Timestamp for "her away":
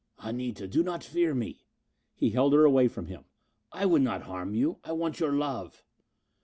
2.53-2.87